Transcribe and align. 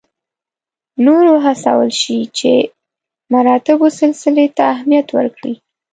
نور 1.05 1.23
وهڅول 1.35 1.89
شي 2.01 2.19
چې 2.37 2.51
مراتبو 3.33 3.87
سلسلې 3.99 4.47
ته 4.55 4.63
اهمیت 4.73 5.07
ورکړي. 5.17 5.53